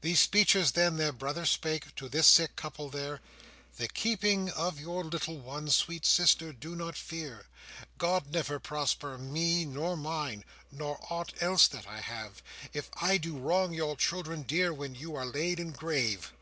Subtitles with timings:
[0.00, 3.20] These speeches then their brother spake To this sick couple there:
[3.78, 7.46] "The keeping of your little ones, Sweet sister, do not fear;
[7.98, 13.36] God never prosper me nor mine, Nor aught else that I have, If I do
[13.38, 16.32] wrong your children dear When you are laid in grave!"